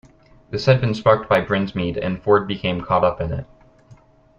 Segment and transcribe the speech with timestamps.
[0.49, 3.45] This had been sparked by Brinsmead, and Ford became caught up in it.